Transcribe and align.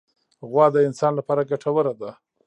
غوا 0.49 0.65
د 0.71 0.77
انسان 0.87 1.13
لپاره 1.19 1.47
ګټوره 1.51 1.93
ده. 2.01 2.09